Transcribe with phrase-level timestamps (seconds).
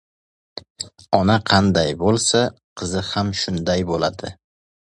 [1.17, 2.43] •Ona qanday bo‘lsa,
[2.83, 4.37] qizi ham shunday bo‘ladi.